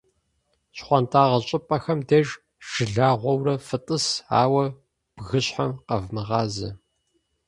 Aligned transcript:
Щхуантӏагъэ 0.77 1.39
щӀыпӀэхэм 1.47 1.99
деж 2.07 2.27
жылагъуэурэ 2.69 3.55
фытӀыс, 3.67 4.05
ауэ 4.41 4.65
бгыщхьэм 5.15 5.71
къэвмыгъазэ. 5.87 6.69